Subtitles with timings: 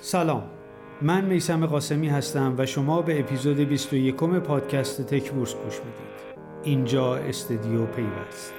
[0.00, 0.42] سلام.
[1.02, 6.38] من میسم قاسمی هستم و شما به اپیزود 21 پادکست تک بورس گوش می‌دید.
[6.62, 8.54] اینجا استدیو پیوست.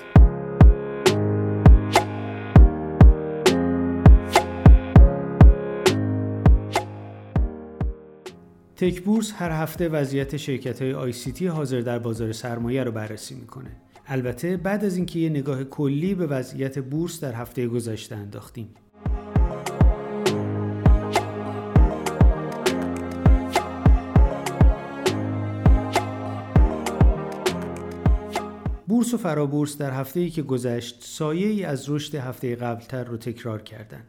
[8.76, 12.92] تک بورس هر هفته وضعیت شرکت های آی سی تی حاضر در بازار سرمایه رو
[12.92, 13.72] بررسی می‌کنه.
[14.08, 18.70] البته بعد از اینکه یه نگاه کلی به وضعیت بورس در هفته گذشته انداختیم.
[29.00, 33.18] بورس و فرابورس در هفته ای که گذشت سایه ای از رشد هفته قبلتر رو
[33.18, 34.04] تکرار کردن.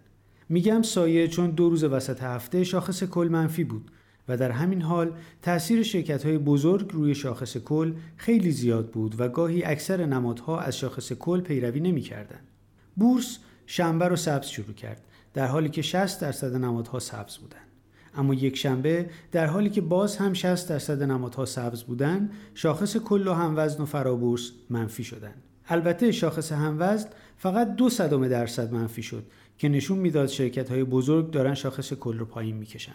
[0.49, 3.91] میگم سایه چون دو روز وسط هفته شاخص کل منفی بود
[4.29, 9.29] و در همین حال تاثیر شرکت های بزرگ روی شاخص کل خیلی زیاد بود و
[9.29, 12.49] گاهی اکثر نمادها از شاخص کل پیروی نمی‌کردند.
[12.97, 15.03] بورس شنبه رو سبز شروع کرد
[15.35, 17.70] در حالی که 60 درصد نمادها سبز بودند.
[18.17, 23.29] اما یک شنبه در حالی که باز هم 60 درصد نمادها سبز بودند شاخص کل
[23.29, 25.43] و هموزن و فرابورس منفی شدند.
[25.69, 29.25] البته شاخص هموزن فقط دو صدم درصد منفی شد
[29.59, 32.95] که نشون می‌داد شرکت های بزرگ دارن شاخص کل رو پایین می‌کشن.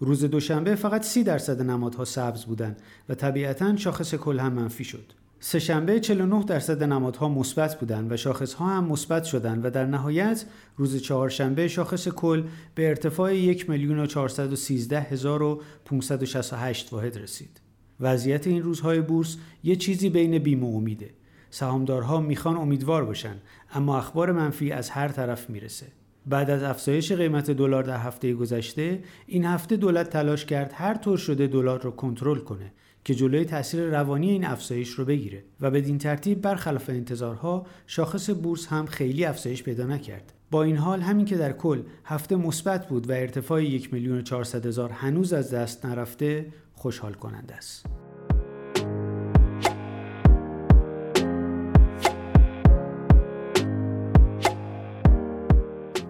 [0.00, 5.12] روز دوشنبه فقط سی درصد نمادها سبز بودند و طبیعتا شاخص کل هم منفی شد.
[5.48, 10.44] سهشنبه 49 درصد نمادها مثبت بودند و شاخصها هم مثبت شدند و در نهایت
[10.76, 12.44] روز چهارشنبه شاخص کل
[12.74, 17.60] به ارتفاع 1 میلیون و 413 هزار و 568 واحد رسید.
[18.00, 21.10] وضعیت این روزهای بورس یه چیزی بین بیم و امیده.
[21.50, 23.36] سهامدارها می‌خوان امیدوار باشن
[23.74, 25.86] اما اخبار منفی از هر طرف می‌رسه.
[26.26, 31.18] بعد از افزایش قیمت دلار در هفته گذشته این هفته دولت تلاش کرد هر طور
[31.18, 32.72] شده دلار رو کنترل کنه
[33.04, 38.66] که جلوی تاثیر روانی این افزایش رو بگیره و بدین ترتیب برخلاف انتظارها شاخص بورس
[38.66, 40.32] هم خیلی افزایش پیدا نکرد.
[40.50, 44.24] با این حال همین که در کل هفته مثبت بود و ارتفاع یک میلیون
[44.64, 47.95] هزار هنوز از دست نرفته خوشحال کننده است.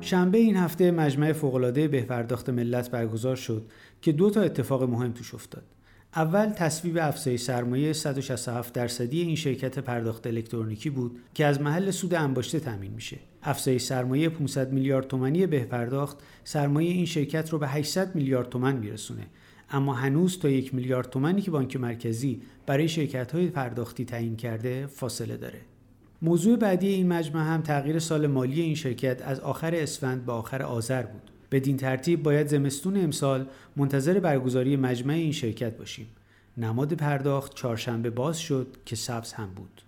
[0.06, 3.70] شنبه این هفته مجمع فوق‌العاده بهپرداخت ملت برگزار شد
[4.02, 5.64] که دو تا اتفاق مهم توش افتاد.
[6.16, 12.14] اول تصویب افزایش سرمایه 167 درصدی این شرکت پرداخت الکترونیکی بود که از محل سود
[12.14, 13.18] انباشته تامین میشه.
[13.42, 18.76] افزایش سرمایه 500 میلیارد تومانی به پرداخت سرمایه این شرکت رو به 800 میلیارد تومن
[18.76, 19.26] میرسونه.
[19.70, 24.86] اما هنوز تا یک میلیارد تومانی که بانک مرکزی برای شرکت های پرداختی تعیین کرده
[24.86, 25.60] فاصله داره.
[26.26, 30.62] موضوع بعدی این مجمع هم تغییر سال مالی این شرکت از آخر اسفند به آخر
[30.62, 31.30] آذر بود.
[31.50, 36.06] بدین ترتیب باید زمستون امسال منتظر برگزاری مجمع این شرکت باشیم.
[36.56, 39.82] نماد پرداخت چهارشنبه باز شد که سبز هم بود.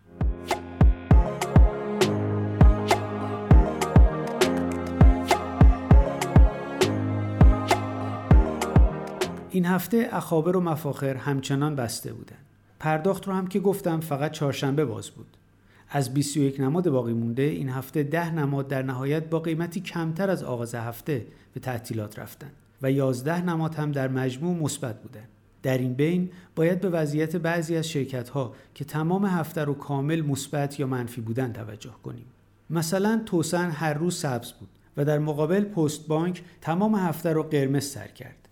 [9.50, 12.36] این هفته اخابر و مفاخر همچنان بسته بودن.
[12.80, 15.36] پرداخت رو هم که گفتم فقط چهارشنبه باز بود.
[15.90, 20.42] از 21 نماد باقی مونده این هفته 10 نماد در نهایت با قیمتی کمتر از
[20.42, 22.50] آغاز هفته به تعطیلات رفتن
[22.82, 25.28] و 11 نماد هم در مجموع مثبت بودند.
[25.62, 30.20] در این بین باید به وضعیت بعضی از شرکت ها که تمام هفته رو کامل
[30.20, 32.26] مثبت یا منفی بودن توجه کنیم.
[32.70, 37.84] مثلا توسن هر روز سبز بود و در مقابل پست بانک تمام هفته رو قرمز
[37.84, 38.48] سر کرد.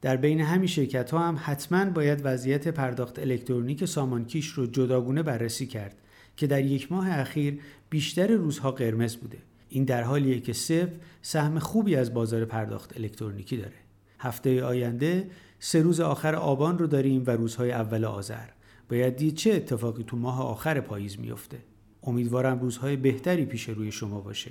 [0.00, 5.66] در بین همین شرکت ها هم حتما باید وضعیت پرداخت الکترونیک سامانکیش رو جداگونه بررسی
[5.66, 5.96] کرد
[6.36, 7.60] که در یک ماه اخیر
[7.90, 9.38] بیشتر روزها قرمز بوده.
[9.68, 10.88] این در حالیه که صف
[11.22, 13.76] سهم خوبی از بازار پرداخت الکترونیکی داره.
[14.18, 18.46] هفته آینده سه روز آخر آبان رو داریم و روزهای اول آذر.
[18.88, 21.58] باید دید چه اتفاقی تو ماه آخر پاییز میفته
[22.02, 24.50] امیدوارم روزهای بهتری پیش روی شما باشه.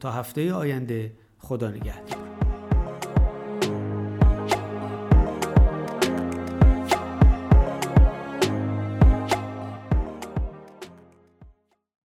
[0.00, 2.35] تا هفته آینده خدا نگهدار.